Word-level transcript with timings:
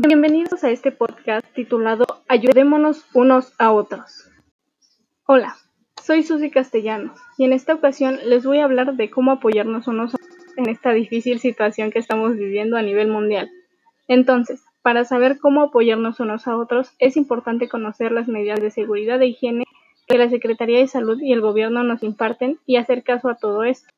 Bienvenidos 0.00 0.62
a 0.62 0.70
este 0.70 0.92
podcast 0.92 1.44
titulado 1.56 2.06
Ayudémonos 2.28 3.04
unos 3.14 3.52
a 3.58 3.72
otros. 3.72 4.30
Hola, 5.26 5.56
soy 6.00 6.22
Susy 6.22 6.52
Castellanos 6.52 7.18
y 7.36 7.42
en 7.42 7.52
esta 7.52 7.74
ocasión 7.74 8.20
les 8.24 8.46
voy 8.46 8.58
a 8.58 8.64
hablar 8.64 8.94
de 8.94 9.10
cómo 9.10 9.32
apoyarnos 9.32 9.88
unos 9.88 10.14
a 10.14 10.18
otros 10.22 10.56
en 10.56 10.68
esta 10.68 10.92
difícil 10.92 11.40
situación 11.40 11.90
que 11.90 11.98
estamos 11.98 12.36
viviendo 12.36 12.76
a 12.76 12.82
nivel 12.82 13.08
mundial. 13.08 13.50
Entonces, 14.06 14.62
para 14.82 15.04
saber 15.04 15.40
cómo 15.40 15.62
apoyarnos 15.62 16.20
unos 16.20 16.46
a 16.46 16.56
otros 16.56 16.92
es 17.00 17.16
importante 17.16 17.68
conocer 17.68 18.12
las 18.12 18.28
medidas 18.28 18.60
de 18.60 18.70
seguridad 18.70 19.20
e 19.20 19.26
higiene 19.26 19.64
que 20.06 20.16
la 20.16 20.30
Secretaría 20.30 20.78
de 20.78 20.86
Salud 20.86 21.20
y 21.20 21.32
el 21.32 21.40
gobierno 21.40 21.82
nos 21.82 22.04
imparten 22.04 22.60
y 22.66 22.76
hacer 22.76 23.02
caso 23.02 23.28
a 23.30 23.36
todo 23.36 23.64
esto. 23.64 23.88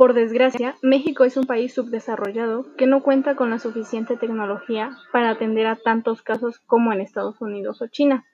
Por 0.00 0.14
desgracia, 0.14 0.76
México 0.80 1.24
es 1.24 1.36
un 1.36 1.44
país 1.44 1.74
subdesarrollado 1.74 2.74
que 2.78 2.86
no 2.86 3.02
cuenta 3.02 3.36
con 3.36 3.50
la 3.50 3.58
suficiente 3.58 4.16
tecnología 4.16 4.96
para 5.12 5.28
atender 5.28 5.66
a 5.66 5.76
tantos 5.76 6.22
casos 6.22 6.58
como 6.60 6.90
en 6.94 7.02
Estados 7.02 7.38
Unidos 7.42 7.82
o 7.82 7.86
China. 7.86 8.24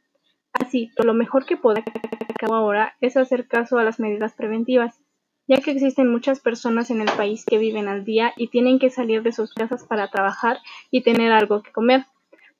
Así, 0.53 0.93
lo 0.97 1.13
mejor 1.13 1.45
que 1.45 1.57
podemos 1.57 1.89
hacer 1.89 2.53
ahora 2.53 2.95
es 3.01 3.17
hacer 3.17 3.49
caso 3.49 3.79
a 3.79 3.83
las 3.83 3.99
medidas 3.99 4.35
preventivas, 4.35 5.03
ya 5.49 5.57
que 5.57 5.73
existen 5.73 6.09
muchas 6.09 6.39
personas 6.39 6.93
en 6.93 7.01
el 7.01 7.11
país 7.17 7.45
que 7.45 7.59
viven 7.59 7.89
al 7.89 8.05
día 8.05 8.33
y 8.37 8.47
tienen 8.47 8.79
que 8.79 8.91
salir 8.91 9.25
de 9.25 9.33
sus 9.33 9.53
casas 9.53 9.85
para 9.89 10.09
trabajar 10.09 10.59
y 10.93 11.03
tener 11.03 11.33
algo 11.33 11.65
que 11.65 11.73
comer. 11.73 12.07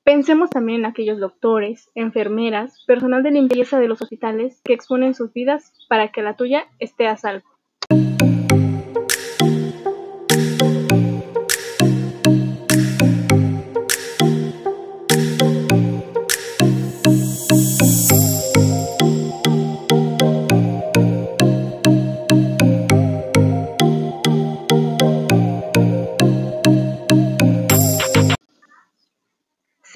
Pensemos 0.03 0.49
también 0.49 0.81
en 0.81 0.85
aquellos 0.85 1.21
doctores, 1.21 1.89
enfermeras, 1.95 2.83
personal 2.85 3.23
de 3.23 3.31
limpieza 3.31 3.79
de 3.79 3.87
los 3.87 4.01
hospitales 4.01 4.59
que 4.65 4.73
exponen 4.73 5.13
sus 5.13 5.31
vidas 5.31 5.71
para 5.87 6.09
que 6.11 6.23
la 6.23 6.35
tuya 6.35 6.65
esté 6.79 7.07
a 7.07 7.15
salvo. 7.15 7.56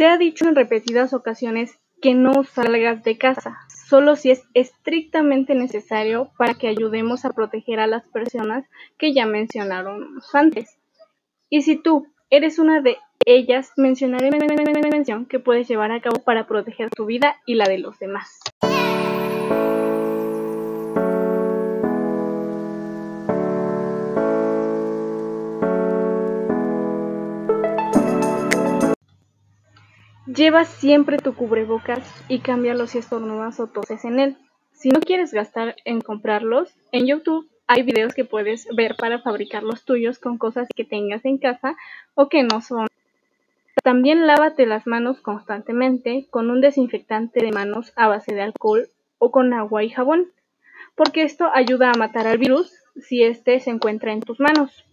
Se 0.02 0.08
ha 0.08 0.18
dicho 0.18 0.48
en 0.48 0.56
repetidas 0.56 1.14
ocasiones 1.14 1.78
que 2.02 2.16
no 2.16 2.44
salgas 2.44 3.04
de 3.04 3.20
casa, 3.20 3.60
solo 3.88 4.16
si 4.16 4.32
es 4.32 4.42
estrictamente 4.56 5.54
necesario 5.54 6.32
para 6.40 6.56
que 6.56 6.68
ayudemos 6.68 7.24
a 7.24 7.30
proteger 7.30 7.80
a 7.80 7.86
las 7.86 8.08
personas 8.08 8.66
que 8.98 9.14
ya 9.14 9.28
mencionaron 9.28 10.20
antes. 10.34 10.80
Y 11.52 11.62
si 11.62 11.76
tú 11.76 12.08
eres 12.32 12.58
una 12.58 12.82
de 12.82 12.98
ellas, 13.28 13.74
mencionaré 13.78 14.32
mención 14.90 15.28
que 15.28 15.38
puedes 15.38 15.68
llevar 15.68 15.92
a 15.92 16.02
cabo 16.02 16.24
para 16.24 16.48
proteger 16.48 16.90
tu 16.90 17.06
vida 17.06 17.36
y 17.46 17.54
la 17.54 17.66
de 17.66 17.78
los 17.78 18.00
demás. 18.00 18.40
Lleva 30.28 30.66
siempre 30.66 31.18
tu 31.18 31.34
cubrebocas 31.34 32.08
y 32.28 32.40
cámbialo 32.40 32.86
si 32.86 33.00
estornudas 33.00 33.60
o 33.60 33.66
toses 33.66 34.06
en 34.06 34.20
él. 34.20 34.38
Si 34.72 34.90
no 34.90 35.00
quieres 35.00 35.34
gastar 35.34 35.76
en 35.84 36.00
comprarlos, 36.00 36.76
en 36.92 37.08
YouTube 37.08 37.50
hay 37.66 37.82
videos 37.82 38.14
que 38.14 38.24
puedes 38.24 38.68
ver 38.76 38.96
para 38.98 39.20
fabricar 39.20 39.64
los 39.64 39.84
tuyos 39.84 40.20
con 40.20 40.38
cosas 40.38 40.68
que 40.76 40.86
tengas 40.86 41.26
en 41.26 41.40
casa 41.40 41.76
o 42.14 42.30
que 42.30 42.44
no 42.44 42.62
son. 42.62 42.86
También 43.84 44.28
lávate 44.28 44.68
las 44.68 44.86
manos 44.86 45.22
constantemente 45.22 46.28
con 46.30 46.52
un 46.52 46.62
desinfectante 46.62 47.44
de 47.44 47.52
manos 47.52 47.92
a 47.96 48.08
base 48.08 48.36
de 48.36 48.44
alcohol 48.44 48.90
o 49.18 49.32
con 49.32 49.54
agua 49.54 49.84
y 49.84 49.90
jabón, 49.90 50.28
porque 50.96 51.24
esto 51.24 51.50
ayuda 51.52 51.90
a 51.90 51.98
matar 51.98 52.28
al 52.28 52.38
virus 52.38 52.72
si 52.96 53.24
éste 53.24 53.60
se 53.60 53.72
encuentra 53.72 54.14
en 54.14 54.22
tus 54.22 54.40
manos. 54.40 54.86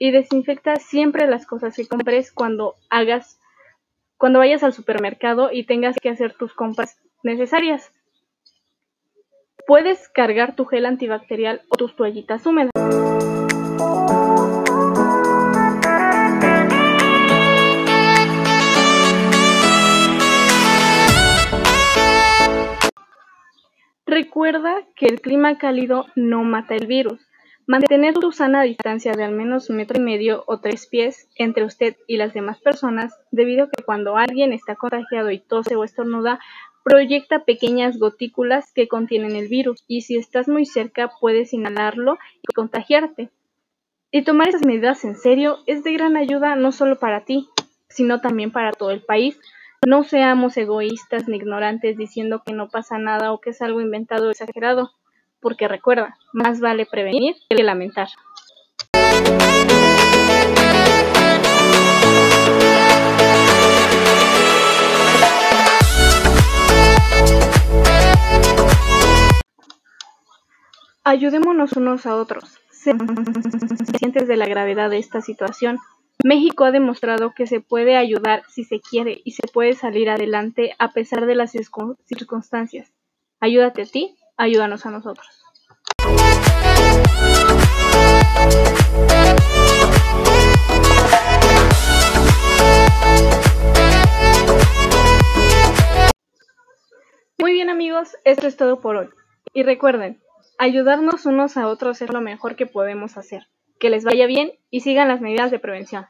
Y 0.00 0.10
desinfecta 0.10 0.76
siempre 0.76 1.28
las 1.28 1.46
cosas 1.46 1.76
que 1.76 1.86
compres 1.86 2.32
cuando 2.32 2.74
hagas 2.90 3.38
cuando 4.24 4.38
vayas 4.38 4.64
al 4.64 4.72
supermercado 4.72 5.50
y 5.52 5.64
tengas 5.64 5.96
que 6.00 6.08
hacer 6.08 6.32
tus 6.32 6.54
compras 6.54 6.98
necesarias. 7.22 7.92
Puedes 9.66 10.08
cargar 10.08 10.56
tu 10.56 10.64
gel 10.64 10.86
antibacterial 10.86 11.60
o 11.68 11.76
tus 11.76 11.94
toallitas 11.94 12.46
húmedas. 12.46 12.70
Recuerda 24.06 24.86
que 24.96 25.04
el 25.04 25.20
clima 25.20 25.58
cálido 25.58 26.06
no 26.16 26.44
mata 26.44 26.74
el 26.74 26.86
virus, 26.86 27.20
Mantener 27.66 28.12
tu 28.12 28.30
sana 28.30 28.62
distancia 28.62 29.12
de 29.12 29.24
al 29.24 29.32
menos 29.32 29.70
metro 29.70 29.98
y 29.98 30.04
medio 30.04 30.44
o 30.46 30.60
tres 30.60 30.86
pies 30.86 31.30
entre 31.34 31.64
usted 31.64 31.96
y 32.06 32.18
las 32.18 32.34
demás 32.34 32.60
personas, 32.60 33.18
debido 33.30 33.64
a 33.64 33.70
que 33.70 33.82
cuando 33.82 34.18
alguien 34.18 34.52
está 34.52 34.76
contagiado 34.76 35.30
y 35.30 35.38
tose 35.38 35.74
o 35.74 35.82
estornuda, 35.82 36.40
proyecta 36.84 37.46
pequeñas 37.46 37.98
gotículas 37.98 38.70
que 38.74 38.86
contienen 38.86 39.34
el 39.34 39.48
virus 39.48 39.82
y 39.88 40.02
si 40.02 40.18
estás 40.18 40.46
muy 40.46 40.66
cerca 40.66 41.10
puedes 41.18 41.54
inhalarlo 41.54 42.18
y 42.42 42.52
contagiarte. 42.52 43.30
Y 44.10 44.22
tomar 44.24 44.48
esas 44.48 44.66
medidas 44.66 45.02
en 45.06 45.16
serio 45.16 45.60
es 45.66 45.82
de 45.82 45.94
gran 45.94 46.18
ayuda 46.18 46.56
no 46.56 46.70
solo 46.70 46.98
para 46.98 47.24
ti, 47.24 47.48
sino 47.88 48.20
también 48.20 48.50
para 48.50 48.72
todo 48.72 48.90
el 48.90 49.02
país. 49.02 49.40
No 49.86 50.04
seamos 50.04 50.54
egoístas 50.58 51.28
ni 51.28 51.38
ignorantes 51.38 51.96
diciendo 51.96 52.42
que 52.44 52.52
no 52.52 52.68
pasa 52.68 52.98
nada 52.98 53.32
o 53.32 53.40
que 53.40 53.50
es 53.50 53.62
algo 53.62 53.80
inventado 53.80 54.28
o 54.28 54.30
exagerado 54.30 54.92
porque 55.44 55.68
recuerda, 55.68 56.16
más 56.32 56.58
vale 56.58 56.86
prevenir 56.86 57.36
que 57.50 57.62
lamentar. 57.62 58.08
Ayudémonos 71.04 71.72
unos 71.72 72.06
a 72.06 72.16
otros, 72.16 72.58
conscientes 72.82 74.26
de 74.26 74.36
la 74.38 74.46
gravedad 74.46 74.88
de 74.88 74.96
esta 74.96 75.20
situación. 75.20 75.78
México 76.24 76.64
ha 76.64 76.70
demostrado 76.70 77.34
que 77.36 77.46
se 77.46 77.60
puede 77.60 77.98
ayudar 77.98 78.44
si 78.48 78.64
se 78.64 78.80
quiere 78.80 79.20
y 79.26 79.32
se 79.32 79.46
puede 79.46 79.74
salir 79.74 80.08
adelante 80.08 80.74
a 80.78 80.92
pesar 80.92 81.26
de 81.26 81.34
las 81.34 81.52
circunstancias. 82.06 82.94
Ayúdate 83.40 83.82
a 83.82 83.84
ti 83.84 84.16
ayúdanos 84.36 84.84
a 84.86 84.90
nosotros. 84.90 85.26
Muy 97.38 97.52
bien 97.52 97.70
amigos, 97.70 98.16
esto 98.24 98.46
es 98.46 98.56
todo 98.56 98.80
por 98.80 98.96
hoy. 98.96 99.08
Y 99.52 99.62
recuerden, 99.62 100.20
ayudarnos 100.58 101.26
unos 101.26 101.56
a 101.56 101.68
otros 101.68 102.00
es 102.02 102.12
lo 102.12 102.20
mejor 102.20 102.56
que 102.56 102.66
podemos 102.66 103.16
hacer. 103.16 103.46
Que 103.78 103.90
les 103.90 104.04
vaya 104.04 104.26
bien 104.26 104.52
y 104.70 104.80
sigan 104.80 105.08
las 105.08 105.20
medidas 105.20 105.50
de 105.50 105.58
prevención. 105.58 106.06